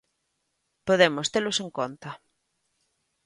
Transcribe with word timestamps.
Podemos 0.87 1.27
telos 1.33 1.57
en 1.63 1.69
conta. 1.77 2.11